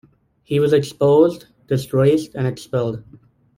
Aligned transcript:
He 0.41 0.59
was 0.59 0.73
exposed, 0.73 1.45
disgraced 1.67 2.33
and 2.33 2.47
expelled. 2.47 3.03